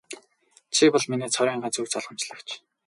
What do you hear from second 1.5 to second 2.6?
ганц өв залгамжлагч.